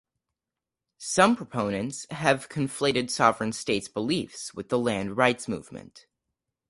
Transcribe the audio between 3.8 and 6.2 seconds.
beliefs with the land rights movement.